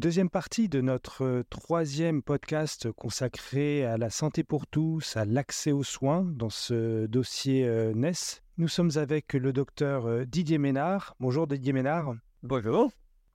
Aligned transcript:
Deuxième 0.00 0.30
partie 0.30 0.70
de 0.70 0.80
notre 0.80 1.24
euh, 1.24 1.44
troisième 1.50 2.22
podcast 2.22 2.90
consacré 2.90 3.84
à 3.84 3.98
la 3.98 4.08
santé 4.08 4.44
pour 4.44 4.66
tous, 4.66 5.14
à 5.18 5.26
l'accès 5.26 5.72
aux 5.72 5.82
soins 5.82 6.24
dans 6.24 6.48
ce 6.48 7.04
dossier 7.04 7.66
euh, 7.66 7.92
NES. 7.92 8.14
Nous 8.56 8.66
sommes 8.66 8.92
avec 8.94 9.34
le 9.34 9.52
docteur 9.52 10.06
euh, 10.06 10.24
Didier 10.24 10.56
Ménard. 10.56 11.16
Bonjour 11.20 11.46
Didier 11.46 11.74
Ménard. 11.74 12.14
Bonjour. 12.42 12.90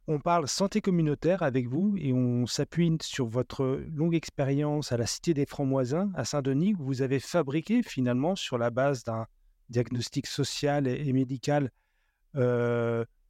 On 0.08 0.18
parle 0.18 0.48
santé 0.48 0.82
communautaire 0.82 1.44
avec 1.44 1.68
vous 1.68 1.94
et 2.00 2.12
on 2.14 2.48
s'appuie 2.48 2.98
sur 3.00 3.28
votre 3.28 3.84
longue 3.94 4.16
expérience 4.16 4.92
à 4.92 4.98
la 4.98 5.06
Cité 5.06 5.36
des 5.36 5.46
Francs-Moisins 5.46 6.10
à 6.16 6.26
Saint-Denis 6.26 6.74
où 6.80 6.84
vous 6.84 7.04
avez 7.04 7.20
fabriqué 7.20 7.84
finalement 7.84 8.36
sur 8.36 8.58
la 8.58 8.72
base 8.72 9.04
d'un 9.04 9.28
diagnostic 9.70 10.26
social 10.26 10.88
et, 10.88 11.14
médical 11.14 11.70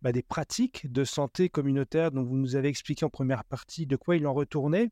bah, 0.02 0.12
des 0.12 0.24
pratiques 0.24 0.92
de 0.92 1.04
santé 1.04 1.50
communautaire 1.50 2.12
dont 2.12 2.24
vous 2.24 2.36
nous 2.36 2.56
avez 2.56 2.68
expliqué 2.68 3.06
en 3.06 3.10
première 3.10 3.44
partie 3.44 3.86
de 3.86 3.96
quoi 3.96 4.16
il 4.16 4.28
en 4.28 4.34
retournait. 4.34 4.92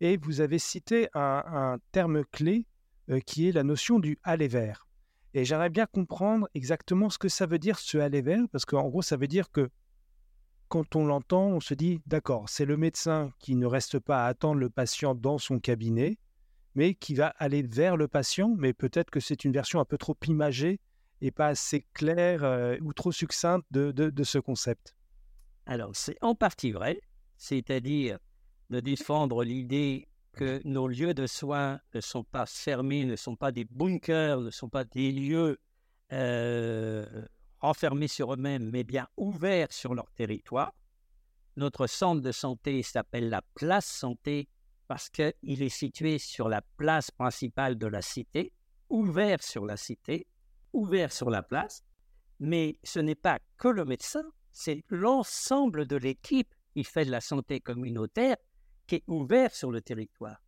Et 0.00 0.16
vous 0.16 0.40
avez 0.40 0.58
cité 0.58 1.08
un, 1.14 1.78
terme 1.92 2.24
clé 2.24 2.66
euh, 3.10 3.20
qui 3.20 3.48
est 3.48 3.52
la 3.52 3.62
notion 3.62 3.98
du 3.98 4.18
aller 4.22 4.48
vers. 4.48 4.86
Et 5.34 5.44
j'aimerais 5.44 5.70
bien 5.70 5.86
comprendre 5.86 6.48
exactement 6.54 7.10
ce 7.10 7.18
que 7.18 7.28
ça 7.28 7.46
veut 7.46 7.58
dire 7.58 7.78
ce 7.78 7.98
aller 7.98 8.22
vers, 8.22 8.48
parce 8.50 8.64
qu'en 8.64 8.88
gros, 8.88 9.02
ça 9.02 9.16
veut 9.16 9.28
dire 9.28 9.50
que 9.50 9.70
quand 10.68 10.96
on 10.96 11.06
l'entend, 11.06 11.46
on 11.48 11.60
se 11.60 11.74
dit, 11.74 12.00
d'accord, 12.06 12.48
c'est 12.48 12.64
le 12.64 12.76
médecin 12.76 13.32
qui 13.38 13.56
ne 13.56 13.66
reste 13.66 13.98
pas 13.98 14.24
à 14.24 14.28
attendre 14.28 14.60
le 14.60 14.70
patient 14.70 15.14
dans 15.14 15.38
son 15.38 15.58
cabinet, 15.58 16.16
mais 16.74 16.94
qui 16.94 17.14
va 17.14 17.28
aller 17.38 17.62
vers 17.62 17.96
le 17.96 18.08
patient, 18.08 18.54
mais 18.56 18.72
peut-être 18.72 19.10
que 19.10 19.20
c'est 19.20 19.44
une 19.44 19.52
version 19.52 19.80
un 19.80 19.84
peu 19.84 19.98
trop 19.98 20.16
imagée 20.26 20.80
et 21.20 21.30
pas 21.30 21.48
assez 21.48 21.86
claire 21.92 22.44
euh, 22.44 22.76
ou 22.82 22.92
trop 22.92 23.12
succincte 23.12 23.66
de, 23.70 23.92
de, 23.92 24.24
ce 24.24 24.38
concept? 24.38 24.94
Alors, 25.66 25.90
c'est 25.94 26.16
en 26.22 26.34
partie 26.34 26.72
vrai, 26.72 27.00
c'est-à-dire 27.36 28.18
de 28.70 28.80
défendre 28.80 29.44
l'idée 29.44 30.08
que 30.32 30.60
nos 30.64 30.88
lieux 30.88 31.14
de 31.14 31.26
soins 31.26 31.80
ne 31.94 32.00
sont 32.00 32.24
pas 32.24 32.46
fermés, 32.46 33.04
ne 33.04 33.16
sont 33.16 33.36
pas 33.36 33.52
des 33.52 33.64
bunkers, 33.64 34.40
ne 34.40 34.50
sont 34.50 34.68
pas 34.68 34.84
des 34.84 35.12
lieux 35.12 35.58
euh, 36.12 37.26
renfermés 37.58 38.08
sur 38.08 38.32
eux-mêmes, 38.32 38.70
mais 38.70 38.84
bien 38.84 39.08
ouverts 39.16 39.72
sur 39.72 39.94
leur 39.94 40.10
territoire. 40.12 40.72
Notre 41.56 41.86
centre 41.86 42.22
de 42.22 42.32
santé 42.32 42.82
s'appelle 42.82 43.28
la 43.28 43.42
place 43.54 43.86
santé 43.86 44.48
parce 44.86 45.08
qu'il 45.08 45.34
est 45.44 45.68
situé 45.68 46.18
sur 46.18 46.48
la 46.48 46.62
place 46.76 47.10
principale 47.10 47.76
de 47.76 47.86
la 47.86 48.02
cité, 48.02 48.52
ouvert 48.88 49.42
sur 49.42 49.66
la 49.66 49.76
cité, 49.76 50.26
ouvert 50.72 51.12
sur 51.12 51.30
la 51.30 51.42
place, 51.42 51.84
mais 52.38 52.78
ce 52.82 53.00
n'est 53.00 53.14
pas 53.14 53.38
que 53.58 53.68
le 53.68 53.84
médecin, 53.84 54.24
c'est 54.52 54.82
l'ensemble 54.88 55.86
de 55.86 55.96
l'équipe 55.96 56.54
qui 56.74 56.84
fait 56.84 57.04
de 57.04 57.10
la 57.10 57.20
santé 57.20 57.60
communautaire 57.60 58.36
qui 58.86 58.96
est 58.96 59.04
ouvert 59.06 59.54
sur 59.54 59.70
le 59.70 59.80
territoire. 59.80 60.42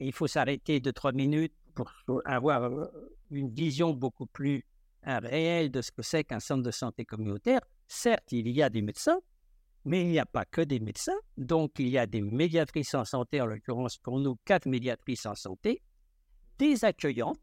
Et 0.00 0.06
il 0.06 0.12
faut 0.12 0.26
s'arrêter 0.26 0.80
de 0.80 0.90
trois 0.90 1.12
minutes 1.12 1.54
pour 1.74 1.92
avoir 2.24 2.62
euh, 2.64 2.86
une 3.30 3.50
vision 3.50 3.92
beaucoup 3.92 4.26
plus 4.26 4.64
euh, 5.06 5.18
réelle 5.18 5.70
de 5.70 5.80
ce 5.80 5.90
que 5.90 6.02
c'est 6.02 6.24
qu'un 6.24 6.40
centre 6.40 6.62
de 6.62 6.70
santé 6.70 7.04
communautaire. 7.04 7.60
Certes, 7.86 8.32
il 8.32 8.48
y 8.48 8.62
a 8.62 8.70
des 8.70 8.82
médecins, 8.82 9.18
mais 9.84 10.02
il 10.02 10.08
n'y 10.08 10.18
a 10.18 10.26
pas 10.26 10.44
que 10.44 10.60
des 10.60 10.80
médecins. 10.80 11.18
Donc, 11.36 11.72
il 11.78 11.88
y 11.88 11.98
a 11.98 12.06
des 12.06 12.20
médiatrices 12.20 12.94
en 12.94 13.04
santé, 13.04 13.40
en 13.40 13.46
l'occurrence 13.46 13.96
pour 13.96 14.18
nous, 14.18 14.36
quatre 14.44 14.66
médiatrices 14.66 15.26
en 15.26 15.34
santé, 15.34 15.82
des 16.58 16.84
accueillantes, 16.84 17.40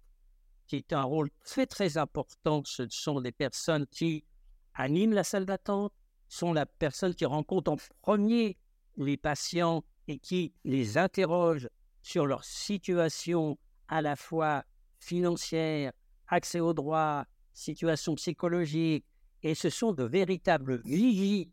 qui 0.67 0.77
est 0.77 0.93
un 0.93 1.03
rôle 1.03 1.29
très 1.43 1.65
très 1.65 1.97
important. 1.97 2.61
Ce 2.65 2.87
sont 2.89 3.19
les 3.19 3.31
personnes 3.31 3.85
qui 3.87 4.25
animent 4.73 5.13
la 5.13 5.23
salle 5.23 5.45
d'attente, 5.45 5.93
sont 6.27 6.53
la 6.53 6.65
personne 6.65 7.13
qui 7.13 7.25
rencontre 7.25 7.71
en 7.71 7.77
premier 8.01 8.57
les 8.97 9.17
patients 9.17 9.83
et 10.07 10.19
qui 10.19 10.53
les 10.63 10.97
interroge 10.97 11.69
sur 12.01 12.25
leur 12.25 12.43
situation 12.43 13.57
à 13.87 14.01
la 14.01 14.15
fois 14.15 14.63
financière, 14.99 15.91
accès 16.27 16.59
aux 16.59 16.73
droits, 16.73 17.25
situation 17.53 18.15
psychologique, 18.15 19.05
et 19.43 19.55
ce 19.55 19.69
sont 19.69 19.93
de 19.93 20.03
véritables 20.03 20.81
vigies 20.83 21.51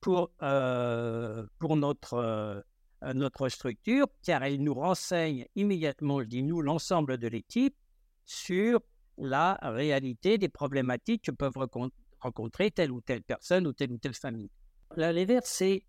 pour, 0.00 0.30
euh, 0.42 1.46
pour 1.58 1.76
notre, 1.76 2.14
euh, 2.14 2.60
notre 3.14 3.48
structure, 3.48 4.06
car 4.22 4.42
elles 4.42 4.62
nous 4.62 4.74
renseignent 4.74 5.46
immédiatement, 5.54 6.20
je 6.20 6.26
dis 6.26 6.42
nous, 6.42 6.60
l'ensemble 6.62 7.18
de 7.18 7.28
l'équipe, 7.28 7.76
sur 8.24 8.80
la 9.16 9.58
réalité 9.62 10.38
des 10.38 10.48
problématiques 10.48 11.24
que 11.24 11.30
peuvent 11.30 11.56
rencontrer 12.20 12.70
telle 12.70 12.90
ou 12.90 13.00
telle 13.00 13.22
personne 13.22 13.66
ou 13.66 13.72
telle 13.72 13.92
ou 13.92 13.98
telle 13.98 14.14
famille. 14.14 14.50
La 14.96 15.12
Lever, 15.12 15.40
c'est 15.44 15.84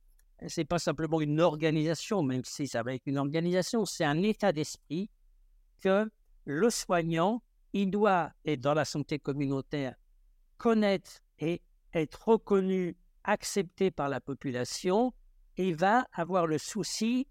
c'est 0.48 0.66
pas 0.66 0.80
simplement 0.80 1.22
une 1.22 1.40
organisation, 1.40 2.22
même 2.22 2.44
si 2.44 2.68
ça 2.68 2.84
va 2.84 2.94
être 2.94 3.06
une 3.06 3.18
organisation, 3.18 3.86
c'est 3.86 4.04
un 4.04 4.22
état 4.22 4.52
d'esprit 4.52 5.10
que 5.80 6.10
le 6.44 6.70
soignant, 6.70 7.42
il 7.74 7.90
doit 7.90 8.32
être 8.46 8.62
dans 8.62 8.74
la 8.74 8.86
santé 8.86 9.18
communautaire, 9.18 9.96
connaître 10.58 11.22
et 11.40 11.62
être 11.94 12.28
reconnu, 12.28 12.98
accepté 13.24 13.92
par 13.92 14.10
la 14.10 14.20
population, 14.20 15.14
et 15.58 15.74
va 15.74 16.06
avoir 16.12 16.48
le 16.48 16.58
souci 16.58 17.28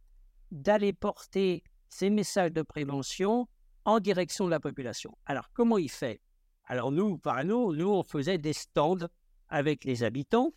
d'aller 0.51 0.93
porter 0.93 1.63
ces 1.89 2.11
messages 2.11 2.53
de 2.53 2.63
prévention 2.63 3.47
en 3.85 4.01
direction 4.01 4.47
de 4.47 4.51
la 4.51 4.61
population. 4.61 5.17
Alors, 5.27 5.51
comment 5.53 5.79
il 5.79 5.91
fait? 5.91 6.21
Alors, 6.67 6.91
nous, 6.93 7.19
par 7.19 7.45
nous, 7.45 7.75
nous, 7.75 7.91
on 7.91 8.03
faisait 8.03 8.39
des 8.39 8.53
stands 8.53 9.07
avec 9.49 9.85
les 9.85 10.03
habitants, 10.03 10.53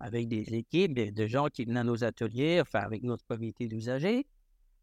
avec 0.00 0.28
des 0.28 0.42
équipes 0.54 0.94
de 0.94 1.26
gens 1.26 1.46
qui 1.46 1.64
venaient 1.64 1.80
à 1.80 1.84
nos 1.84 2.02
ateliers, 2.02 2.60
enfin, 2.60 2.80
avec 2.80 3.02
notre 3.04 3.24
comité 3.26 3.68
d'usagers, 3.68 4.26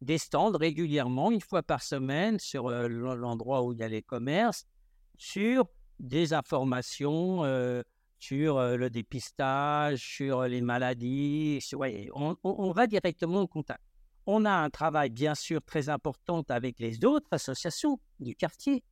des 0.02 0.18
stands 0.18 0.58
régulièrement, 0.58 1.32
une 1.32 1.42
fois 1.42 1.62
par 1.62 1.84
semaine, 1.84 2.40
sur 2.40 2.68
euh, 2.68 2.88
l'endroit 2.88 3.64
où 3.64 3.74
il 3.74 3.80
y 3.80 3.84
a 3.84 3.90
les 3.90 4.02
commerces, 4.02 4.66
sur 5.18 5.66
des 6.00 6.32
informations 6.34 7.44
euh, 7.44 7.84
sur 8.20 8.58
euh, 8.58 8.78
le 8.78 8.90
dépistage, 8.90 10.00
sur 10.00 10.44
les 10.44 10.62
maladies. 10.62 11.60
on, 12.14 12.38
on 12.44 12.72
va 12.72 12.88
directement 12.88 13.42
au 13.42 13.48
contact. 13.48 13.89
On 14.32 14.46
a 14.46 14.52
un 14.52 14.70
travail 14.70 15.10
bien 15.10 15.34
sûr 15.34 15.60
très 15.64 15.90
important 15.90 16.44
avec 16.50 16.78
les 16.78 17.04
autres 17.04 17.26
associations 17.32 18.00
du 18.20 18.36
quartier, 18.36 18.84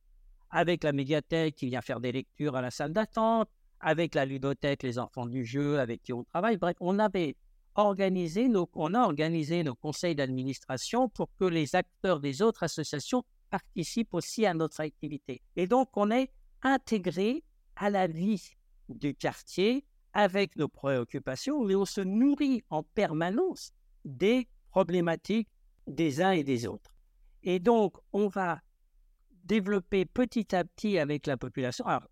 avec 0.50 0.82
la 0.82 0.90
médiathèque 0.90 1.54
qui 1.54 1.66
vient 1.66 1.80
faire 1.80 2.00
des 2.00 2.10
lectures 2.10 2.56
à 2.56 2.60
la 2.60 2.72
salle 2.72 2.92
d'attente, 2.92 3.48
avec 3.78 4.16
la 4.16 4.24
ludothèque, 4.24 4.82
les 4.82 4.98
enfants 4.98 5.26
du 5.26 5.44
jeu 5.44 5.78
avec 5.78 6.02
qui 6.02 6.12
on 6.12 6.24
travaille. 6.24 6.56
Bref, 6.56 6.74
on 6.80 6.98
avait 6.98 7.36
organisé 7.76 8.50
on 8.74 8.94
a 8.94 9.02
organisé 9.02 9.62
nos 9.62 9.76
conseils 9.76 10.16
d'administration 10.16 11.08
pour 11.08 11.28
que 11.38 11.44
les 11.44 11.76
acteurs 11.76 12.18
des 12.18 12.42
autres 12.42 12.64
associations 12.64 13.22
participent 13.48 14.14
aussi 14.14 14.44
à 14.44 14.54
notre 14.54 14.80
activité. 14.80 15.40
Et 15.54 15.68
donc, 15.68 15.90
on 15.94 16.10
est 16.10 16.32
intégré 16.62 17.44
à 17.76 17.90
la 17.90 18.08
vie 18.08 18.56
du 18.88 19.14
quartier 19.14 19.84
avec 20.14 20.56
nos 20.56 20.66
préoccupations, 20.66 21.62
mais 21.62 21.76
on 21.76 21.84
se 21.84 22.00
nourrit 22.00 22.64
en 22.70 22.82
permanence 22.82 23.70
des 24.04 24.48
problématiques 24.70 25.48
des 25.86 26.20
uns 26.20 26.32
et 26.32 26.44
des 26.44 26.66
autres. 26.66 26.94
Et 27.42 27.58
donc, 27.58 27.96
on 28.12 28.28
va 28.28 28.60
développer 29.44 30.04
petit 30.04 30.54
à 30.54 30.64
petit 30.64 30.98
avec 30.98 31.26
la 31.26 31.36
population. 31.36 31.86
Alors, 31.86 32.08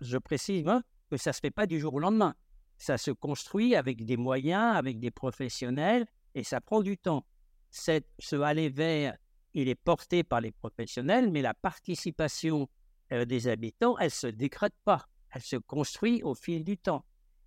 je 0.00 0.18
précise 0.18 0.66
hein, 0.66 0.82
que 1.10 1.16
ça 1.16 1.30
ne 1.30 1.34
se 1.34 1.40
fait 1.40 1.50
pas 1.50 1.66
du 1.66 1.78
jour 1.78 1.94
au 1.94 1.98
lendemain. 1.98 2.34
Ça 2.78 2.98
se 2.98 3.10
construit 3.10 3.74
avec 3.76 4.04
des 4.04 4.16
moyens, 4.16 4.76
avec 4.76 4.98
des 4.98 5.10
professionnels, 5.10 6.06
et 6.34 6.42
ça 6.42 6.60
prend 6.60 6.80
du 6.80 6.96
temps. 6.96 7.26
Cette, 7.70 8.08
ce 8.18 8.36
aller 8.36 8.68
vers, 8.68 9.16
il 9.54 9.68
est 9.68 9.74
porté 9.74 10.24
par 10.24 10.40
les 10.40 10.50
professionnels, 10.50 11.30
mais 11.30 11.42
la 11.42 11.54
participation 11.54 12.68
euh, 13.12 13.24
des 13.24 13.48
habitants, 13.48 13.98
elle 13.98 14.06
ne 14.06 14.10
se 14.10 14.26
décrète 14.26 14.74
pas. 14.84 15.06
Elle 15.32 15.42
se 15.42 15.56
construit 15.56 16.22
au 16.22 16.34
fil 16.34 16.64
du 16.64 16.76
temps. 16.76 17.04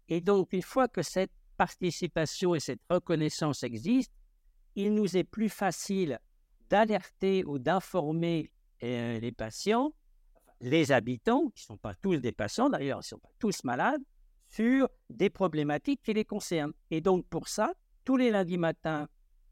Et 0.07 0.21
donc, 0.21 0.53
une 0.53 0.61
fois 0.61 0.87
que 0.87 1.01
cette 1.01 1.31
participation 1.57 2.55
et 2.55 2.59
cette 2.59 2.81
reconnaissance 2.89 3.63
existent, 3.63 4.13
il 4.75 4.93
nous 4.93 5.17
est 5.17 5.23
plus 5.23 5.49
facile 5.49 6.19
d'alerter 6.69 7.43
ou 7.45 7.59
d'informer 7.59 8.51
euh, 8.83 9.19
les 9.19 9.31
patients, 9.31 9.93
les 10.59 10.91
habitants, 10.91 11.49
qui 11.55 11.63
ne 11.63 11.65
sont 11.73 11.77
pas 11.77 11.93
tous 11.95 12.17
des 12.17 12.31
patients 12.31 12.69
d'ailleurs, 12.69 12.99
ils 12.99 13.07
ne 13.07 13.17
sont 13.17 13.19
pas 13.19 13.31
tous 13.39 13.63
malades, 13.63 14.01
sur 14.47 14.87
des 15.09 15.29
problématiques 15.29 16.01
qui 16.03 16.13
les 16.13 16.25
concernent. 16.25 16.73
Et 16.91 17.01
donc 17.01 17.25
pour 17.27 17.47
ça, 17.47 17.73
tous 18.05 18.17
les 18.17 18.31
lundis 18.31 18.57
matins, 18.57 19.07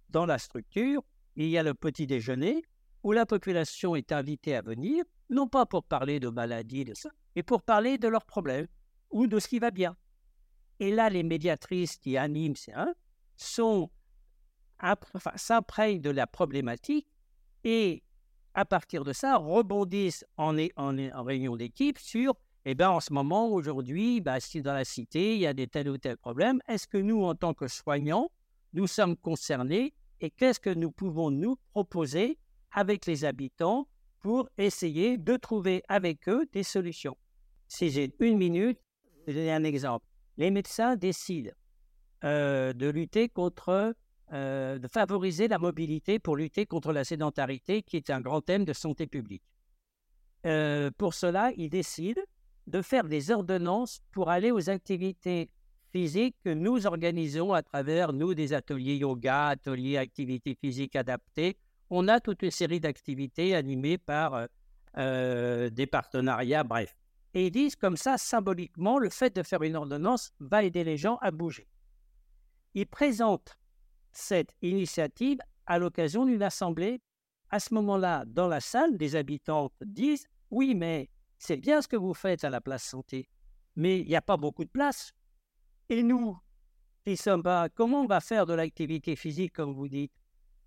dans 0.09 0.25
la 0.25 0.37
structure, 0.37 1.03
il 1.35 1.47
y 1.47 1.57
a 1.57 1.63
le 1.63 1.73
petit 1.73 2.05
déjeuner 2.05 2.63
où 3.03 3.11
la 3.11 3.25
population 3.25 3.95
est 3.95 4.11
invitée 4.11 4.55
à 4.55 4.61
venir, 4.61 5.03
non 5.29 5.47
pas 5.47 5.65
pour 5.65 5.83
parler 5.83 6.19
de 6.19 6.29
maladies, 6.29 6.85
de 6.85 6.93
ça, 6.93 7.09
mais 7.35 7.43
pour 7.43 7.61
parler 7.61 7.97
de 7.97 8.07
leurs 8.07 8.25
problèmes 8.25 8.67
ou 9.09 9.27
de 9.27 9.39
ce 9.39 9.47
qui 9.47 9.59
va 9.59 9.71
bien. 9.71 9.95
Et 10.79 10.91
là, 10.91 11.09
les 11.09 11.23
médiatrices 11.23 11.97
qui 11.97 12.17
animent 12.17 12.55
ces 12.55 12.73
hein, 12.73 12.93
sont 13.35 13.89
s'imprègnent 15.35 16.01
de 16.01 16.09
la 16.09 16.27
problématique 16.27 17.07
et 17.63 18.03
à 18.53 18.65
partir 18.65 19.03
de 19.03 19.13
ça 19.13 19.37
rebondissent 19.37 20.25
en, 20.37 20.57
en, 20.75 21.23
réunion 21.23 21.55
d'équipe 21.55 21.97
sur 21.97 22.35
eh 22.65 22.75
bien, 22.75 22.91
en 22.91 22.99
ce 22.99 23.11
moment, 23.11 23.49
aujourd'hui, 23.49 24.21
bah, 24.21 24.39
si 24.39 24.61
dans 24.61 24.73
la 24.73 24.85
cité, 24.85 25.33
il 25.33 25.41
y 25.41 25.47
a 25.47 25.53
des 25.53 25.67
tels 25.67 25.89
ou 25.89 25.97
tels 25.97 26.17
problèmes, 26.17 26.61
est-ce 26.67 26.87
que 26.87 26.99
nous, 26.99 27.23
en 27.23 27.33
tant 27.33 27.55
que 27.55 27.67
soignants, 27.67 28.29
nous 28.73 28.85
sommes 28.85 29.17
concernés 29.17 29.93
et 30.19 30.29
qu'est-ce 30.29 30.59
que 30.59 30.69
nous 30.69 30.91
pouvons 30.91 31.31
nous 31.31 31.57
proposer 31.71 32.37
avec 32.71 33.07
les 33.07 33.25
habitants 33.25 33.87
pour 34.19 34.47
essayer 34.59 35.17
de 35.17 35.35
trouver 35.37 35.81
avec 35.89 36.29
eux 36.29 36.47
des 36.53 36.61
solutions? 36.61 37.17
Si 37.67 37.89
j'ai 37.89 38.13
une 38.19 38.37
minute, 38.37 38.79
je 39.21 39.31
vais 39.31 39.33
donner 39.33 39.53
un 39.53 39.63
exemple. 39.63 40.05
Les 40.37 40.51
médecins 40.51 40.95
décident 40.95 41.51
euh, 42.23 42.73
de 42.73 42.89
lutter 42.89 43.27
contre, 43.27 43.95
euh, 44.33 44.79
de 44.79 44.87
favoriser 44.87 45.47
la 45.47 45.59
mobilité 45.59 46.17
pour 46.17 46.35
lutter 46.35 46.65
contre 46.65 46.93
la 46.93 47.03
sédentarité, 47.03 47.81
qui 47.81 47.97
est 47.97 48.09
un 48.09 48.21
grand 48.21 48.41
thème 48.41 48.63
de 48.63 48.73
santé 48.73 49.05
publique. 49.07 49.43
Euh, 50.45 50.89
pour 50.97 51.13
cela, 51.13 51.51
ils 51.57 51.69
décident 51.69 52.21
de 52.67 52.81
faire 52.81 53.03
des 53.03 53.31
ordonnances 53.31 54.01
pour 54.11 54.29
aller 54.29 54.51
aux 54.51 54.69
activités 54.69 55.49
physiques 55.91 56.37
que 56.43 56.49
nous 56.49 56.87
organisons 56.87 57.51
à 57.51 57.61
travers, 57.61 58.13
nous, 58.13 58.33
des 58.33 58.53
ateliers 58.53 58.95
yoga, 58.95 59.47
ateliers 59.47 59.97
activités 59.97 60.55
physiques 60.55 60.95
adaptées. 60.95 61.57
On 61.89 62.07
a 62.07 62.21
toute 62.21 62.41
une 62.41 62.51
série 62.51 62.79
d'activités 62.79 63.53
animées 63.53 63.97
par 63.97 64.47
euh, 64.97 65.69
des 65.69 65.87
partenariats, 65.87 66.63
bref. 66.63 66.95
Et 67.33 67.47
ils 67.47 67.51
disent 67.51 67.75
comme 67.75 67.97
ça, 67.97 68.17
symboliquement, 68.17 68.99
le 68.99 69.09
fait 69.09 69.35
de 69.35 69.43
faire 69.43 69.61
une 69.63 69.75
ordonnance 69.75 70.31
va 70.39 70.63
aider 70.63 70.83
les 70.83 70.97
gens 70.97 71.17
à 71.21 71.31
bouger. 71.31 71.67
Ils 72.73 72.87
présentent 72.87 73.57
cette 74.11 74.53
initiative 74.61 75.39
à 75.65 75.79
l'occasion 75.79 76.25
d'une 76.25 76.43
assemblée. 76.43 77.01
À 77.49 77.59
ce 77.59 77.73
moment-là, 77.73 78.23
dans 78.27 78.47
la 78.47 78.59
salle, 78.59 78.97
des 78.97 79.15
habitants 79.15 79.71
disent 79.81 80.27
Oui, 80.49 80.75
mais 80.75 81.09
c'est 81.37 81.57
bien 81.57 81.81
ce 81.81 81.87
que 81.87 81.97
vous 81.97 82.13
faites 82.13 82.43
à 82.43 82.49
la 82.49 82.61
place 82.61 82.83
santé, 82.83 83.29
mais 83.75 83.99
il 83.99 84.07
n'y 84.07 84.15
a 84.15 84.21
pas 84.21 84.37
beaucoup 84.37 84.63
de 84.63 84.69
place. 84.69 85.11
Et 85.89 86.03
nous, 86.03 86.37
qui 87.05 87.17
sommes 87.17 87.43
pas, 87.43 87.67
comment 87.69 88.01
on 88.01 88.07
va 88.07 88.21
faire 88.21 88.45
de 88.45 88.53
l'activité 88.53 89.15
physique, 89.15 89.53
comme 89.53 89.73
vous 89.73 89.87
dites? 89.87 90.13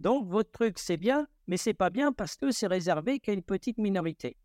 Donc, 0.00 0.29
votre 0.29 0.50
truc, 0.50 0.79
c'est 0.79 0.97
bien, 0.97 1.26
mais 1.47 1.56
c'est 1.56 1.75
pas 1.75 1.90
bien 1.90 2.12
parce 2.12 2.37
que 2.37 2.50
c'est 2.50 2.67
réservé 2.67 3.20
qu'à 3.20 3.32
une 3.32 3.43
petite 3.43 3.79
minorité. 3.79 4.37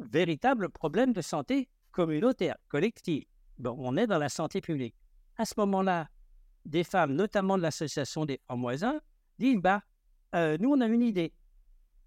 Véritable 0.00 0.68
problème 0.68 1.12
de 1.12 1.20
santé 1.20 1.68
communautaire, 1.92 2.56
collective. 2.68 3.24
Bon, 3.58 3.76
on 3.78 3.96
est 3.96 4.06
dans 4.06 4.18
la 4.18 4.28
santé 4.28 4.60
publique. 4.60 4.94
À 5.36 5.44
ce 5.44 5.54
moment-là, 5.58 6.08
des 6.68 6.84
femmes, 6.84 7.14
notamment 7.14 7.56
de 7.56 7.62
l'association 7.62 8.24
des 8.24 8.40
francs 8.46 9.02
disent 9.38 9.60
bah, 9.60 9.82
euh, 10.34 10.56
nous, 10.60 10.70
on 10.70 10.80
a 10.80 10.86
une 10.86 11.02
idée. 11.02 11.32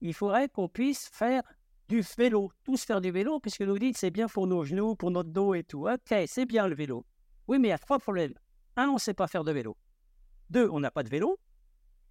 Il 0.02 0.14
faudrait 0.14 0.50
qu'on 0.50 0.68
puisse 0.68 1.10
faire 1.12 1.44
du 1.90 2.04
vélo, 2.18 2.52
tous 2.64 2.84
faire 2.84 3.02
du 3.02 3.12
vélo, 3.12 3.40
puisque 3.40 3.62
nous 3.62 3.78
dites 3.78 3.98
c'est 3.98 4.12
bien 4.12 4.28
pour 4.28 4.48
nos 4.48 4.64
genoux, 4.64 4.96
pour 4.96 5.12
notre 5.12 5.30
dos 5.30 5.54
et 5.54 5.64
tout. 5.64 5.88
Ok, 5.88 6.16
c'est 6.28 6.46
bien 6.46 6.68
le 6.68 6.76
vélo. 6.76 7.06
Oui, 7.48 7.60
mais 7.60 7.70
il 7.70 7.72
y 7.72 7.74
a 7.74 7.78
trois 7.78 8.00
problèmes. 8.00 8.34
Un, 8.76 8.88
on 8.90 8.94
ne 8.94 9.00
sait 9.00 9.14
pas 9.14 9.28
faire 9.28 9.44
de 9.44 9.52
vélo. 9.52 9.76
Deux, 10.50 10.70
on 10.72 10.80
n'a 10.80 10.92
pas 10.92 11.04
de 11.04 11.10
vélo. 11.10 11.40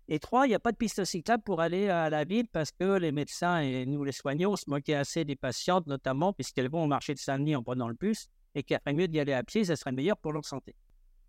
Et 0.09 0.19
trois, 0.19 0.47
il 0.47 0.51
n'y 0.51 0.55
a 0.57 0.61
pas 0.61 0.73
de 0.73 0.77
piste 0.77 1.05
cyclable 1.05 1.43
pour 1.45 1.61
aller 1.61 1.89
à 1.89 2.11
la 2.11 2.25
ville 2.25 2.49
parce 2.49 2.73
que 2.73 2.99
les 2.99 3.13
médecins 3.13 3.61
et 3.61 3.87
nous 3.87 4.03
les 4.03 4.13
soignants, 4.13 4.57
se 4.57 4.69
moquait 4.69 4.95
assez 4.95 5.25
des 5.25 5.37
patientes, 5.37 5.87
notamment 5.87 6.33
puisqu'elles 6.33 6.69
vont 6.69 6.83
au 6.83 6.89
marché 6.89 7.15
de 7.15 7.21
Saint-Denis 7.21 7.55
en 7.55 7.63
prenant 7.63 7.89
le 7.89 7.95
bus 7.95 8.27
et 8.55 8.65
qu'il 8.65 8.77
ferait 8.79 8.95
mieux 8.95 9.07
d'y 9.07 9.21
aller 9.21 9.33
à 9.33 9.45
pied, 9.45 9.65
ça 9.65 9.77
serait 9.77 9.93
meilleur 9.93 10.17
pour 10.17 10.33
leur 10.33 10.45
santé. 10.45 10.75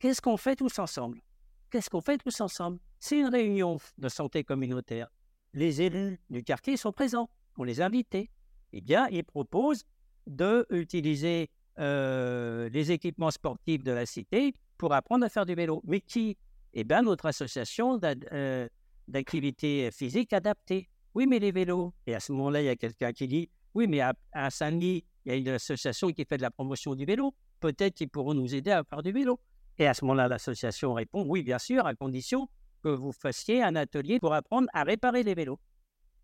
Qu'est-ce 0.02 0.20
qu'on 0.20 0.36
fait 0.36 0.56
tous 0.56 0.80
ensemble? 0.80 1.22
Qu'est-ce 1.70 1.88
qu'on 1.88 2.02
fait 2.02 2.18
tous 2.18 2.42
ensemble? 2.42 2.80
C'est 2.98 3.20
une 3.20 3.30
réunion 3.30 3.78
de 4.00 4.10
santé 4.10 4.44
communautaire. 4.44 5.08
Les 5.54 5.84
élus 5.84 6.20
du 6.32 6.44
quartier 6.44 6.76
sont 6.76 6.92
présents. 6.92 7.30
On 7.56 7.64
les 7.64 7.82
a 7.82 7.86
invités 7.86 8.32
eh 8.74 8.82
bien, 8.82 9.08
il 9.12 9.24
propose 9.24 9.84
d'utiliser 10.26 11.52
euh, 11.78 12.68
les 12.70 12.92
équipements 12.92 13.30
sportifs 13.30 13.84
de 13.84 13.92
la 13.92 14.08
cité 14.08 14.56
pour 14.80 14.92
apprendre 14.92 15.24
à 15.24 15.30
faire 15.30 15.46
du 15.46 15.54
vélo. 15.54 15.84
Mais 15.86 16.02
qui? 16.02 16.36
Eh 16.74 16.84
bien, 16.84 17.04
notre 17.04 17.28
association 17.28 18.00
euh, 18.04 18.68
d'activité 19.08 19.92
physique 19.92 20.34
adaptée. 20.34 20.90
Oui, 21.14 21.28
mais 21.28 21.38
les 21.38 21.52
vélos. 21.52 21.94
Et 22.08 22.16
à 22.16 22.20
ce 22.20 22.32
moment-là, 22.32 22.62
il 22.64 22.66
y 22.66 22.70
a 22.70 22.76
quelqu'un 22.76 23.12
qui 23.12 23.28
dit 23.28 23.50
Oui, 23.76 23.86
mais 23.88 24.02
à, 24.02 24.50
Saint-Denis, 24.50 25.04
il 25.26 25.32
y 25.32 25.36
a 25.36 25.38
une 25.38 25.50
association 25.50 26.10
qui 26.10 26.26
fait 26.26 26.38
de 26.38 26.42
la 26.42 26.50
promotion 26.50 26.96
du 26.96 27.06
vélo. 27.06 27.36
Peut-être 27.60 27.94
qu'ils 27.94 28.10
pourront 28.10 28.34
nous 28.34 28.56
aider 28.56 28.72
à 28.72 28.84
faire 28.84 29.04
du 29.04 29.12
vélo. 29.12 29.40
Et 29.82 29.88
à 29.88 29.96
ce 29.96 30.06
moment-là, 30.06 30.28
l'association 30.28 30.94
répond 30.94 31.26
Oui, 31.28 31.42
bien 31.42 31.58
sûr, 31.58 31.88
à 31.88 31.96
condition 31.96 32.48
que 32.84 32.90
vous 32.90 33.12
fassiez 33.12 33.64
un 33.64 33.76
atelier 33.76 34.20
pour 34.20 34.32
apprendre 34.32 34.68
à 34.74 34.84
réparer 34.84 35.24
les 35.24 35.34
vélos. 35.34 35.60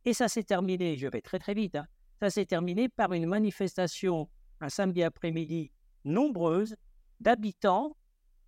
Et 0.05 0.13
ça 0.13 0.27
s'est 0.27 0.43
terminé, 0.43 0.95
je 0.95 1.07
vais 1.07 1.21
très 1.21 1.39
très 1.39 1.55
vite, 1.55 1.75
hein, 1.75 1.87
ça 2.21 2.29
s'est 2.29 2.45
terminé 2.45 2.87
par 2.87 3.13
une 3.13 3.25
manifestation 3.25 4.29
un 4.61 4.69
samedi 4.69 5.01
après-midi 5.01 5.71
nombreuse 6.05 6.75
d'habitants, 7.19 7.97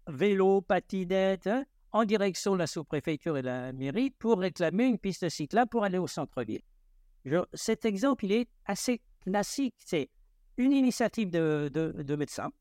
vélos, 0.05 0.61
patinettes, 0.61 1.47
hein, 1.47 1.65
en 1.91 2.05
direction 2.05 2.53
de 2.53 2.59
la 2.59 2.67
sous-préfecture 2.67 3.35
et 3.35 3.41
de 3.41 3.47
la 3.47 3.73
mairie 3.73 4.11
pour 4.11 4.37
réclamer 4.37 4.85
une 4.85 4.99
piste 4.99 5.27
cyclable 5.27 5.69
pour 5.69 5.85
aller 5.85 5.97
au 5.97 6.05
centre-ville. 6.05 6.61
Cet 7.55 7.83
exemple, 7.83 8.25
il 8.25 8.31
est 8.31 8.49
assez 8.65 9.01
classique. 9.21 9.73
C'est 9.79 10.11
une 10.57 10.71
initiative 10.71 11.31
de, 11.31 11.67
de 11.73 12.15
médecins 12.15 12.51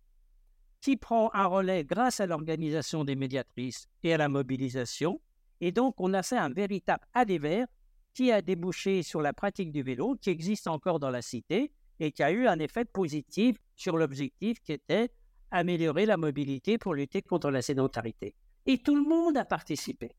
qui 0.80 0.96
prend 0.96 1.30
un 1.34 1.46
relais 1.46 1.84
grâce 1.84 2.20
à 2.20 2.26
l'organisation 2.26 3.04
des 3.04 3.16
médiatrices 3.16 3.86
et 4.02 4.14
à 4.14 4.16
la 4.16 4.28
mobilisation. 4.28 5.20
Et 5.60 5.72
donc, 5.72 5.94
on 5.98 6.14
a 6.14 6.22
fait 6.22 6.36
un 6.36 6.50
véritable 6.50 7.04
aller 7.14 7.38
vert 7.38 7.66
qui 8.14 8.32
a 8.32 8.42
débouché 8.42 9.02
sur 9.02 9.20
la 9.20 9.32
pratique 9.32 9.72
du 9.72 9.82
vélo, 9.82 10.16
qui 10.20 10.30
existe 10.30 10.66
encore 10.69 10.98
dans 10.98 11.10
la 11.10 11.22
cité 11.22 11.72
et 12.00 12.12
qui 12.12 12.22
a 12.22 12.30
eu 12.30 12.46
un 12.46 12.58
effet 12.58 12.84
positif 12.84 13.56
sur 13.76 13.96
l'objectif 13.96 14.60
qui 14.60 14.72
était 14.72 15.10
améliorer 15.50 16.06
la 16.06 16.16
mobilité 16.16 16.78
pour 16.78 16.94
lutter 16.94 17.22
contre 17.22 17.50
la 17.50 17.62
sédentarité. 17.62 18.34
Et 18.67 18.79
tout 18.79 18.94
le 18.94 19.08
monde 19.08 19.36
a 19.36 19.44
participé. 19.44 20.12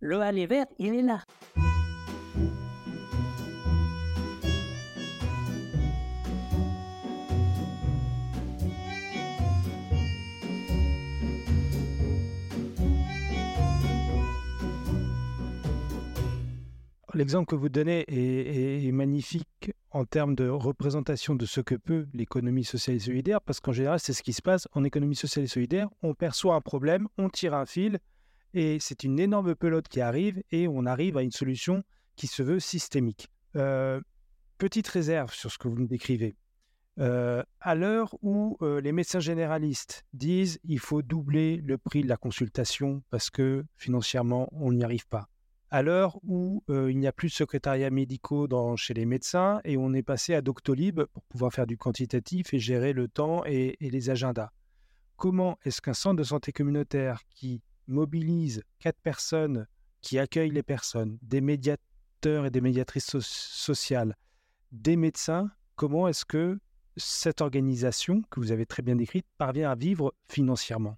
Le 0.00 0.20
aller 0.20 0.46
vert, 0.46 0.66
il 0.78 0.94
est 0.94 1.02
là. 1.02 1.24
L'exemple 17.14 17.46
que 17.46 17.54
vous 17.54 17.68
donnez 17.68 18.04
est, 18.08 18.90
magnifique 18.90 19.72
en 19.90 20.04
termes 20.04 20.34
de 20.34 20.48
représentation 20.48 21.36
de 21.36 21.46
ce 21.46 21.60
que 21.60 21.76
peut 21.76 22.06
l'économie 22.12 22.64
sociale 22.64 22.96
et 22.96 23.00
solidaire, 23.00 23.40
parce 23.40 23.60
qu'en 23.60 23.72
général, 23.72 24.00
c'est 24.00 24.12
ce 24.12 24.22
qui 24.22 24.32
se 24.32 24.42
passe 24.42 24.66
en 24.72 24.82
économie 24.82 25.14
sociale 25.14 25.44
et 25.44 25.48
solidaire. 25.48 25.88
On 26.02 26.14
perçoit 26.14 26.56
un 26.56 26.60
problème, 26.60 27.06
on 27.16 27.28
tire 27.28 27.54
un 27.54 27.66
fil, 27.66 28.00
et 28.52 28.78
c'est 28.80 29.04
une 29.04 29.20
énorme 29.20 29.54
pelote 29.54 29.86
qui 29.86 30.00
arrive, 30.00 30.42
et 30.50 30.66
on 30.66 30.86
arrive 30.86 31.16
à 31.16 31.22
une 31.22 31.30
solution 31.30 31.84
qui 32.16 32.26
se 32.26 32.42
veut 32.42 32.58
systémique. 32.58 33.28
Euh, 33.54 34.00
petite 34.58 34.88
réserve 34.88 35.32
sur 35.32 35.52
ce 35.52 35.58
que 35.58 35.68
vous 35.68 35.76
me 35.76 35.86
décrivez. 35.86 36.34
Euh, 37.00 37.42
à 37.60 37.74
l'heure 37.74 38.14
où 38.22 38.56
euh, 38.62 38.80
les 38.80 38.92
médecins 38.92 39.18
généralistes 39.18 40.04
disent 40.12 40.60
il 40.62 40.78
faut 40.78 41.02
doubler 41.02 41.56
le 41.56 41.76
prix 41.76 42.02
de 42.02 42.08
la 42.08 42.16
consultation 42.16 43.02
parce 43.10 43.30
que 43.30 43.64
financièrement 43.76 44.48
on 44.52 44.72
n'y 44.72 44.84
arrive 44.84 45.08
pas, 45.08 45.28
à 45.74 45.82
l'heure 45.82 46.20
où 46.22 46.62
il 46.68 46.96
n'y 47.00 47.08
a 47.08 47.12
plus 47.12 47.30
de 47.30 47.32
secrétariat 47.32 47.90
médicaux 47.90 48.46
chez 48.76 48.94
les 48.94 49.06
médecins 49.06 49.60
et 49.64 49.76
on 49.76 49.92
est 49.92 50.04
passé 50.04 50.32
à 50.32 50.40
Doctolib 50.40 51.02
pour 51.02 51.24
pouvoir 51.24 51.52
faire 51.52 51.66
du 51.66 51.76
quantitatif 51.76 52.54
et 52.54 52.60
gérer 52.60 52.92
le 52.92 53.08
temps 53.08 53.44
et, 53.44 53.76
les 53.80 54.08
agendas. 54.08 54.50
Comment 55.16 55.58
est-ce 55.64 55.82
qu'un 55.82 55.92
centre 55.92 56.14
de 56.14 56.22
santé 56.22 56.52
communautaire 56.52 57.22
qui 57.28 57.60
mobilise 57.88 58.62
quatre 58.78 59.00
personnes, 59.00 59.66
qui 60.00 60.16
accueille 60.20 60.52
les 60.52 60.62
personnes, 60.62 61.18
des 61.22 61.40
médiateurs 61.40 62.46
et 62.46 62.50
des 62.50 62.60
médiatrices 62.60 63.18
sociales, 63.18 64.14
des 64.70 64.94
médecins, 64.94 65.50
comment 65.74 66.06
est-ce 66.06 66.24
que 66.24 66.56
cette 66.96 67.40
organisation 67.40 68.22
que 68.30 68.38
vous 68.38 68.52
avez 68.52 68.64
très 68.64 68.84
bien 68.84 68.94
décrite 68.94 69.26
parvient 69.38 69.72
à 69.72 69.74
vivre 69.74 70.14
financièrement? 70.28 70.96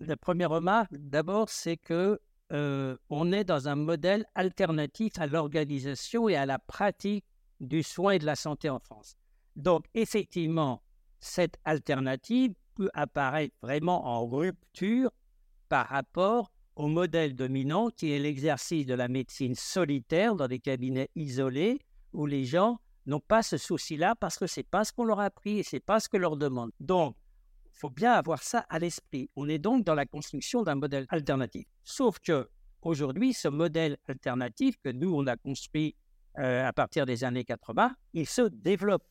La 0.00 0.16
première 0.16 0.50
remarque, 0.50 0.90
d'abord, 0.96 1.48
c'est 1.48 1.76
que 1.76 2.18
euh, 2.52 2.96
on 3.10 3.32
est 3.32 3.44
dans 3.44 3.68
un 3.68 3.74
modèle 3.74 4.26
alternatif 4.34 5.12
à 5.18 5.26
l'organisation 5.26 6.28
et 6.28 6.36
à 6.36 6.46
la 6.46 6.58
pratique 6.58 7.24
du 7.60 7.82
soin 7.82 8.12
et 8.12 8.18
de 8.18 8.26
la 8.26 8.36
santé 8.36 8.68
en 8.68 8.78
France. 8.78 9.16
Donc, 9.56 9.86
effectivement, 9.94 10.82
cette 11.20 11.56
alternative 11.64 12.54
peut 12.74 12.90
apparaître 12.92 13.54
vraiment 13.62 14.06
en 14.06 14.26
rupture 14.26 15.10
par 15.68 15.86
rapport 15.86 16.50
au 16.76 16.88
modèle 16.88 17.34
dominant 17.34 17.88
qui 17.88 18.12
est 18.12 18.18
l'exercice 18.18 18.86
de 18.86 18.94
la 18.94 19.08
médecine 19.08 19.54
solitaire 19.54 20.34
dans 20.34 20.48
des 20.48 20.58
cabinets 20.58 21.08
isolés 21.14 21.80
où 22.12 22.26
les 22.26 22.44
gens 22.44 22.80
n'ont 23.06 23.20
pas 23.20 23.42
ce 23.42 23.56
souci-là 23.56 24.14
parce 24.16 24.38
que 24.38 24.46
c'est 24.46 24.64
pas 24.64 24.84
ce 24.84 24.92
qu'on 24.92 25.04
leur 25.04 25.20
a 25.20 25.26
appris 25.26 25.58
et 25.60 25.62
c'est 25.62 25.80
pas 25.80 26.00
ce 26.00 26.08
que 26.08 26.16
leur 26.16 26.36
demande. 26.36 26.72
Donc, 26.80 27.16
faut 27.74 27.90
bien 27.90 28.12
avoir 28.12 28.42
ça 28.42 28.60
à 28.70 28.78
l'esprit. 28.78 29.28
On 29.36 29.48
est 29.48 29.58
donc 29.58 29.84
dans 29.84 29.94
la 29.94 30.06
construction 30.06 30.62
d'un 30.62 30.76
modèle 30.76 31.06
alternatif. 31.10 31.66
Sauf 31.82 32.18
que 32.20 32.48
aujourd'hui, 32.82 33.32
ce 33.34 33.48
modèle 33.48 33.98
alternatif 34.08 34.76
que 34.82 34.90
nous 34.90 35.14
on 35.14 35.26
a 35.26 35.36
construit 35.36 35.96
euh, 36.38 36.66
à 36.66 36.72
partir 36.72 37.06
des 37.06 37.24
années 37.24 37.44
80, 37.44 37.94
il 38.12 38.26
se 38.26 38.42
développe. 38.42 39.04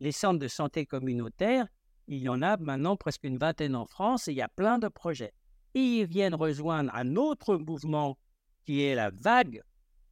Les 0.00 0.12
centres 0.12 0.38
de 0.38 0.48
santé 0.48 0.84
communautaires, 0.84 1.66
il 2.08 2.18
y 2.18 2.28
en 2.28 2.42
a 2.42 2.56
maintenant 2.56 2.96
presque 2.96 3.24
une 3.24 3.38
vingtaine 3.38 3.76
en 3.76 3.86
France 3.86 4.28
et 4.28 4.32
il 4.32 4.36
y 4.36 4.42
a 4.42 4.48
plein 4.48 4.78
de 4.78 4.88
projets. 4.88 5.32
Et 5.74 5.80
ils 5.80 6.06
viennent 6.06 6.34
rejoindre 6.34 6.94
un 6.94 7.16
autre 7.16 7.56
mouvement 7.56 8.18
qui 8.64 8.82
est 8.82 8.94
la 8.94 9.10
vague 9.10 9.62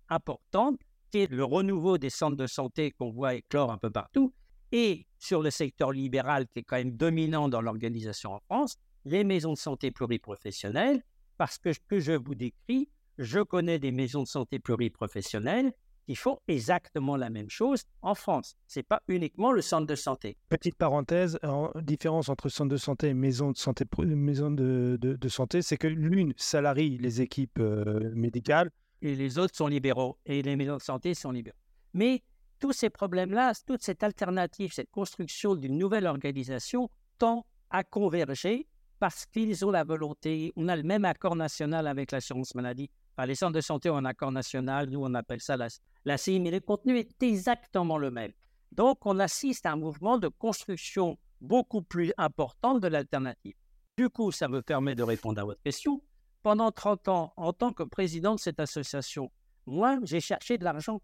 importante, 0.08 0.78
qui 1.10 1.18
est 1.18 1.30
le 1.30 1.44
renouveau 1.44 1.98
des 1.98 2.10
centres 2.10 2.36
de 2.36 2.46
santé 2.46 2.92
qu'on 2.92 3.10
voit 3.10 3.34
éclore 3.34 3.72
un 3.72 3.78
peu 3.78 3.90
partout, 3.90 4.32
et 4.72 5.06
sur 5.18 5.42
le 5.42 5.50
secteur 5.50 5.92
libéral 5.92 6.46
qui 6.48 6.60
est 6.60 6.62
quand 6.62 6.76
même 6.76 6.96
dominant 6.96 7.48
dans 7.48 7.60
l'organisation 7.60 8.34
en 8.34 8.40
France, 8.40 8.76
les 9.04 9.24
maisons 9.24 9.52
de 9.52 9.58
santé 9.58 9.90
pluriprofessionnelles, 9.90 11.02
parce 11.36 11.58
que 11.58 11.72
ce 11.72 11.80
que 11.88 12.00
je 12.00 12.12
vous 12.12 12.34
décris, 12.34 12.88
je 13.18 13.40
connais 13.40 13.78
des 13.78 13.92
maisons 13.92 14.22
de 14.22 14.28
santé 14.28 14.58
pluriprofessionnelles 14.58 15.72
qui 16.06 16.16
font 16.16 16.38
exactement 16.48 17.16
la 17.16 17.30
même 17.30 17.50
chose 17.50 17.84
en 18.02 18.14
France. 18.14 18.56
Ce 18.66 18.78
n'est 18.78 18.82
pas 18.82 19.00
uniquement 19.08 19.52
le 19.52 19.62
centre 19.62 19.86
de 19.86 19.94
santé. 19.94 20.36
Petite 20.48 20.74
parenthèse, 20.76 21.38
en 21.42 21.70
différence 21.82 22.28
entre 22.28 22.48
centre 22.48 22.70
de 22.70 22.76
santé 22.76 23.08
et 23.08 23.14
maison 23.14 23.52
de 23.52 23.56
santé, 23.56 23.84
maison 23.98 24.50
de, 24.50 24.98
de, 25.00 25.28
santé, 25.28 25.62
c'est 25.62 25.76
que 25.76 25.86
l'une 25.86 26.32
salarie 26.36 26.98
les 26.98 27.20
équipes 27.20 27.58
euh, 27.60 28.10
médicales. 28.14 28.70
Et 29.02 29.14
les 29.14 29.38
autres 29.38 29.56
sont 29.56 29.68
libéraux. 29.68 30.18
Et 30.26 30.42
les 30.42 30.56
maisons 30.56 30.78
de 30.78 30.82
santé 30.82 31.14
sont 31.14 31.30
libéraux. 31.30 31.56
Mais 31.94 32.22
tous 32.60 32.72
ces 32.72 32.90
problèmes-là, 32.90 33.52
toute 33.66 33.82
cette 33.82 34.02
alternative, 34.02 34.72
cette 34.72 34.90
construction 34.90 35.54
d'une 35.54 35.78
nouvelle 35.78 36.06
organisation 36.06 36.90
tend 37.18 37.44
à 37.70 37.82
converger 37.82 38.66
parce 38.98 39.24
qu'ils 39.24 39.64
ont 39.64 39.70
la 39.70 39.82
volonté, 39.82 40.52
on 40.56 40.68
a 40.68 40.76
le 40.76 40.82
même 40.82 41.06
accord 41.06 41.34
national 41.34 41.86
avec 41.86 42.12
l'assurance 42.12 42.54
maladie. 42.54 42.90
les 43.26 43.34
centres 43.34 43.54
de 43.54 43.62
santé 43.62 43.88
ont 43.88 43.96
un 43.96 44.04
accord 44.04 44.30
national, 44.30 44.90
nous 44.90 45.00
on 45.02 45.14
appelle 45.14 45.40
ça 45.40 45.56
la, 45.56 45.68
la 46.04 46.18
CIM, 46.18 46.40
mais 46.42 46.50
le 46.50 46.60
contenu 46.60 46.98
est 46.98 47.22
exactement 47.22 47.96
le 47.96 48.10
même. 48.10 48.32
Donc 48.72 48.98
on 49.06 49.18
assiste 49.18 49.64
à 49.64 49.72
un 49.72 49.76
mouvement 49.76 50.18
de 50.18 50.28
construction 50.28 51.18
beaucoup 51.40 51.82
plus 51.82 52.12
important 52.18 52.78
de 52.78 52.88
l'alternative. 52.88 53.54
Du 53.96 54.10
coup, 54.10 54.32
ça 54.32 54.48
me 54.48 54.62
permet 54.62 54.94
de 54.94 55.02
répondre 55.02 55.40
à 55.40 55.44
votre 55.44 55.62
question. 55.62 56.02
Pendant 56.42 56.70
30 56.70 57.08
ans, 57.08 57.32
en 57.36 57.52
tant 57.52 57.72
que 57.72 57.82
président 57.82 58.34
de 58.34 58.40
cette 58.40 58.60
association, 58.60 59.30
moi, 59.66 59.98
j'ai 60.02 60.20
cherché 60.20 60.58
de 60.58 60.64
l'argent 60.64 61.00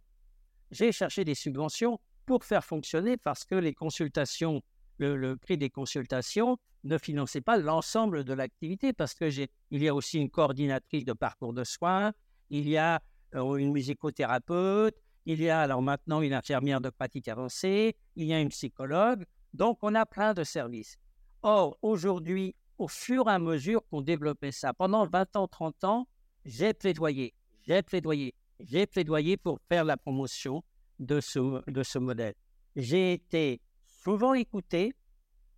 j'ai 0.70 0.92
cherché 0.92 1.24
des 1.24 1.34
subventions 1.34 2.00
pour 2.24 2.44
faire 2.44 2.64
fonctionner 2.64 3.16
parce 3.16 3.44
que 3.44 3.54
les 3.54 3.72
consultations, 3.72 4.62
le, 4.98 5.34
prix 5.36 5.56
des 5.56 5.70
consultations 5.70 6.58
ne 6.84 6.98
finançait 6.98 7.40
pas 7.40 7.56
l'ensemble 7.56 8.24
de 8.24 8.32
l'activité 8.32 8.92
parce 8.92 9.14
que 9.14 9.28
il 9.70 9.82
y 9.82 9.88
a 9.88 9.94
aussi 9.94 10.18
une 10.18 10.30
coordinatrice 10.30 11.04
de 11.04 11.12
parcours 11.12 11.52
de 11.52 11.64
soins, 11.64 12.12
il 12.50 12.68
y 12.68 12.76
a 12.76 13.00
euh, 13.34 13.56
une 13.56 13.72
musicothérapeute, 13.72 14.96
il 15.24 15.42
y 15.42 15.50
a 15.50 15.60
alors 15.60 15.82
maintenant 15.82 16.20
une 16.20 16.32
infirmière 16.32 16.80
de 16.80 16.90
pratique 16.90 17.28
avancée, 17.28 17.96
il 18.14 18.26
y 18.26 18.32
a 18.32 18.40
une 18.40 18.48
psychologue, 18.48 19.24
donc 19.54 19.78
on 19.82 19.94
a 19.94 20.06
plein 20.06 20.34
de 20.34 20.44
services. 20.44 20.96
Or, 21.42 21.76
aujourd'hui, 21.82 22.54
au 22.78 22.88
fur 22.88 23.28
et 23.28 23.32
à 23.32 23.38
mesure 23.38 23.86
qu'on 23.88 24.02
développait 24.02 24.52
ça, 24.52 24.72
pendant 24.72 25.06
20 25.06 25.36
ans, 25.36 25.48
30 25.48 25.84
ans, 25.84 26.08
j'ai 26.44 26.74
plaidoyé, 26.74 27.34
j'ai 27.66 27.82
plaidoyé 27.82 28.34
j'ai 28.60 28.86
plaidoyé 28.86 29.36
pour 29.36 29.58
faire 29.68 29.84
la 29.84 29.96
promotion 29.96 30.62
de 30.98 31.20
ce, 31.20 31.70
de 31.70 31.82
ce 31.82 31.98
modèle. 31.98 32.34
J'ai 32.74 33.14
été 33.14 33.60
souvent 33.86 34.34
écouté, 34.34 34.94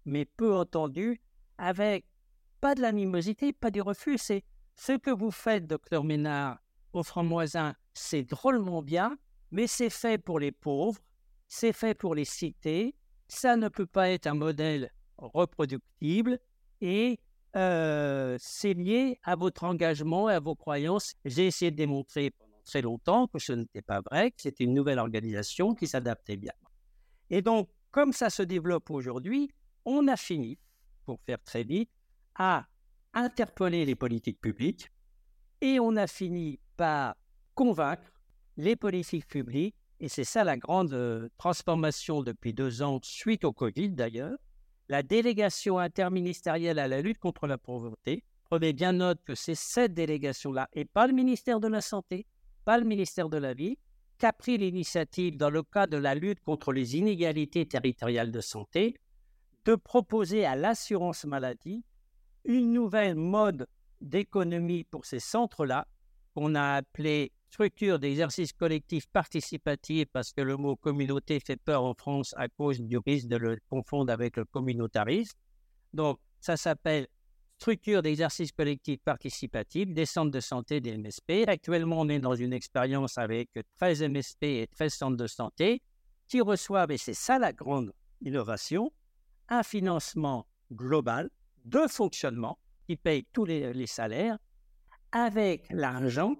mais 0.04 0.24
peu 0.24 0.54
entendu, 0.54 1.20
avec 1.58 2.06
pas 2.60 2.74
de 2.74 2.80
l'animosité, 2.80 3.52
pas 3.52 3.70
du 3.70 3.82
refus. 3.82 4.18
C'est 4.18 4.44
ce 4.74 4.92
que 4.92 5.10
vous 5.10 5.30
faites, 5.30 5.66
docteur 5.66 6.04
Ménard, 6.04 6.58
au 6.92 7.02
Franc-Moisin, 7.02 7.74
c'est 7.94 8.22
drôlement 8.22 8.82
bien, 8.82 9.16
mais 9.50 9.66
c'est 9.66 9.90
fait 9.90 10.18
pour 10.18 10.40
les 10.40 10.52
pauvres, 10.52 11.00
c'est 11.48 11.72
fait 11.72 11.94
pour 11.94 12.14
les 12.14 12.24
cités, 12.24 12.94
ça 13.28 13.56
ne 13.56 13.68
peut 13.68 13.86
pas 13.86 14.10
être 14.10 14.26
un 14.26 14.34
modèle 14.34 14.90
reproductible 15.18 16.38
et 16.80 17.18
euh, 17.56 18.36
c'est 18.40 18.74
lié 18.74 19.18
à 19.22 19.36
votre 19.36 19.64
engagement 19.64 20.30
et 20.30 20.34
à 20.34 20.40
vos 20.40 20.54
croyances. 20.54 21.14
J'ai 21.24 21.46
essayé 21.46 21.70
de 21.70 21.76
démontrer 21.76 22.32
très 22.68 22.82
longtemps 22.82 23.26
que 23.26 23.38
ce 23.38 23.52
n'était 23.52 23.82
pas 23.82 24.00
vrai, 24.02 24.30
que 24.30 24.42
c'était 24.42 24.64
une 24.64 24.74
nouvelle 24.74 24.98
organisation 24.98 25.74
qui 25.74 25.86
s'adaptait 25.86 26.36
bien. 26.36 26.52
Et 27.30 27.42
donc, 27.42 27.68
comme 27.90 28.12
ça 28.12 28.28
se 28.30 28.42
développe 28.42 28.90
aujourd'hui, 28.90 29.50
on 29.84 30.06
a 30.06 30.16
fini, 30.16 30.58
pour 31.06 31.18
faire 31.22 31.42
très 31.42 31.64
vite, 31.64 31.90
à 32.34 32.66
interpeller 33.14 33.86
les 33.86 33.94
politiques 33.94 34.40
publiques 34.40 34.90
et 35.62 35.80
on 35.80 35.96
a 35.96 36.06
fini 36.06 36.60
par 36.76 37.16
convaincre 37.54 38.12
les 38.58 38.76
politiques 38.76 39.26
publiques, 39.26 39.74
et 40.00 40.08
c'est 40.08 40.24
ça 40.24 40.44
la 40.44 40.56
grande 40.56 40.92
euh, 40.92 41.28
transformation 41.38 42.22
depuis 42.22 42.52
deux 42.52 42.82
ans, 42.82 43.00
suite 43.02 43.44
au 43.44 43.52
Covid 43.52 43.90
d'ailleurs, 43.90 44.36
la 44.88 45.02
délégation 45.02 45.78
interministérielle 45.78 46.78
à 46.78 46.86
la 46.86 47.00
lutte 47.00 47.18
contre 47.18 47.46
la 47.46 47.58
pauvreté. 47.58 48.24
Prenez 48.44 48.72
bien 48.72 48.92
note 48.92 49.20
que 49.24 49.34
c'est 49.34 49.54
cette 49.54 49.94
délégation-là 49.94 50.68
et 50.72 50.84
pas 50.84 51.06
le 51.06 51.12
ministère 51.12 51.60
de 51.60 51.68
la 51.68 51.80
Santé, 51.80 52.26
pas 52.68 52.76
le 52.76 52.84
ministère 52.84 53.30
de 53.30 53.38
la 53.38 53.54
Vie, 53.54 53.78
qu'a 54.18 54.30
pris 54.30 54.58
l'initiative 54.58 55.38
dans 55.38 55.48
le 55.48 55.62
cadre 55.62 55.96
de 55.96 56.02
la 56.02 56.14
lutte 56.14 56.40
contre 56.40 56.70
les 56.70 56.98
inégalités 56.98 57.64
territoriales 57.64 58.30
de 58.30 58.42
santé 58.42 58.94
de 59.64 59.74
proposer 59.74 60.44
à 60.44 60.54
l'assurance 60.54 61.24
maladie 61.24 61.82
une 62.44 62.74
nouvelle 62.74 63.14
mode 63.14 63.66
d'économie 64.02 64.84
pour 64.84 65.06
ces 65.06 65.18
centres-là, 65.18 65.88
qu'on 66.34 66.54
a 66.54 66.74
appelé 66.74 67.32
structure 67.48 67.98
d'exercice 67.98 68.52
collectif 68.52 69.06
participatif, 69.06 70.04
parce 70.12 70.34
que 70.34 70.42
le 70.42 70.58
mot 70.58 70.76
communauté 70.76 71.40
fait 71.40 71.56
peur 71.56 71.82
en 71.84 71.94
France 71.94 72.34
à 72.36 72.48
cause 72.48 72.82
du 72.82 72.98
risque 72.98 73.28
de 73.28 73.38
le 73.38 73.58
confondre 73.70 74.12
avec 74.12 74.36
le 74.36 74.44
communautarisme. 74.44 75.38
Donc, 75.94 76.18
ça 76.38 76.58
s'appelle 76.58 77.06
structure 77.58 78.02
d'exercice 78.02 78.52
collectif 78.52 79.00
participatif 79.00 79.92
des 79.92 80.06
centres 80.06 80.30
de 80.30 80.38
santé 80.38 80.80
des 80.80 80.96
MSP. 80.96 81.48
Actuellement, 81.48 82.00
on 82.00 82.08
est 82.08 82.20
dans 82.20 82.36
une 82.36 82.52
expérience 82.52 83.18
avec 83.18 83.50
13 83.78 84.02
MSP 84.04 84.44
et 84.44 84.68
13 84.68 84.94
centres 84.94 85.16
de 85.16 85.26
santé 85.26 85.82
qui 86.28 86.40
reçoivent, 86.40 86.92
et 86.92 86.98
c'est 86.98 87.14
ça 87.14 87.40
la 87.40 87.52
grande 87.52 87.92
innovation, 88.20 88.92
un 89.48 89.64
financement 89.64 90.46
global 90.72 91.30
de 91.64 91.88
fonctionnement 91.88 92.60
qui 92.86 92.96
paye 92.96 93.26
tous 93.32 93.44
les, 93.44 93.72
les 93.72 93.86
salaires 93.88 94.38
avec 95.10 95.66
l'argent 95.70 96.36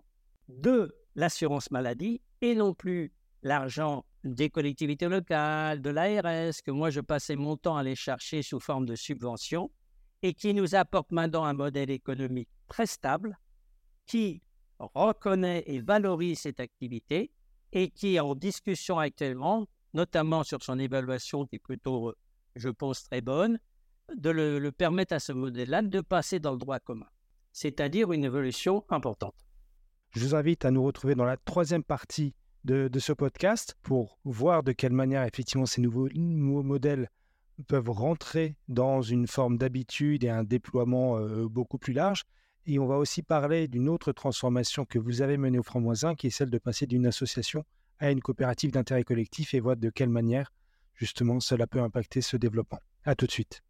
de 0.49 0.95
l'assurance 1.17 1.73
maladie 1.73 2.21
et 2.43 2.55
non 2.55 2.75
plus 2.75 3.13
l'argent 3.43 4.05
des 4.23 4.51
collectivités 4.51 5.09
locales, 5.09 5.83
de 5.83 5.91
l'ARS, 5.91 6.63
que 6.65 6.71
moi 6.71 6.91
je 6.91 7.01
passais 7.01 7.35
mon 7.35 7.57
temps 7.57 7.77
à 7.77 7.81
aller 7.81 7.97
chercher 7.97 8.43
sous 8.43 8.61
forme 8.61 8.87
de 8.87 8.95
subventions 8.95 9.71
et 10.23 10.35
qui 10.35 10.55
nous 10.55 10.75
apporte 10.75 11.13
maintenant 11.13 11.45
un 11.45 11.53
modèle 11.53 11.91
économique 11.91 12.49
très 12.67 12.87
stable, 12.87 13.39
qui 14.07 14.43
reconnaît 14.79 15.65
et 15.67 15.81
valorise 15.81 16.41
cette 16.41 16.61
activité 16.61 17.31
et 17.73 17.91
qui 17.91 18.15
est 18.15 18.21
en 18.21 18.35
discussion 18.35 18.99
actuellement, 18.99 19.67
notamment 19.95 20.45
sur 20.45 20.63
son 20.63 20.79
évaluation 20.79 21.47
qui 21.47 21.57
est 21.57 21.61
plutôt, 21.61 22.15
je 22.57 22.69
pense, 22.69 23.05
très 23.05 23.21
bonne, 23.21 23.59
de 24.17 24.31
le, 24.31 24.73
permettre 24.73 25.15
à 25.15 25.19
ce 25.19 25.33
modèle-là 25.33 25.83
de 25.83 26.01
passer 26.01 26.39
dans 26.39 26.53
le 26.53 26.59
droit 26.59 26.79
commun, 26.79 27.09
c'est-à-dire 27.53 28.13
une 28.13 28.25
évolution 28.25 28.85
importante. 28.89 29.35
Je 30.11 30.21
vous 30.21 30.35
invite 30.35 30.65
à 30.65 30.71
nous 30.71 30.83
retrouver 30.83 31.15
dans 31.15 31.27
la 31.27 31.37
troisième 31.37 31.85
partie 31.85 32.35
de, 32.65 32.91
ce 32.99 33.13
podcast 33.13 33.77
pour 33.83 34.19
voir 34.25 34.63
de 34.63 34.73
quelle 34.73 34.93
manière 34.93 35.23
effectivement 35.25 35.67
ces 35.67 35.81
nouveaux, 35.81 36.09
nouveaux 36.15 36.63
modèles 36.63 37.11
peuvent 37.67 37.91
rentrer 37.91 38.57
dans 38.69 39.03
une 39.03 39.27
forme 39.27 39.59
d'habitude 39.59 40.25
et 40.25 40.31
un 40.31 40.45
déploiement 40.45 41.19
beaucoup 41.47 41.79
plus 41.79 41.93
large. 41.93 42.25
Et 42.67 42.79
on 42.79 42.87
va 42.87 42.97
aussi 42.97 43.23
parler 43.23 43.67
d'une 43.67 43.89
autre 43.89 44.13
transformation 44.13 44.85
que 44.85 44.99
vous 44.99 45.23
avez 45.23 45.39
menée 45.39 45.59
au 45.59 45.63
Franc-Moisin, 45.63 46.15
qui 46.15 46.27
est 46.27 46.31
celle 46.31 46.51
de 46.51 46.59
passer 46.59 46.87
d'une 46.87 47.07
association 47.07 47.65
à 47.99 48.11
une 48.11 48.21
coopérative 48.21 48.71
d'intérêt 48.71 49.05
collectif 49.05 49.55
et 49.55 49.61
voir 49.61 49.77
de 49.77 49.91
quelle 49.91 50.11
manière, 50.11 50.53
justement, 50.95 51.41
cela 51.41 51.67
peut 51.67 51.81
impacter 51.81 52.21
ce 52.21 52.37
développement. 52.37 52.81
À 53.05 53.15
tout 53.15 53.27
de 53.27 53.33
suite. 53.33 53.63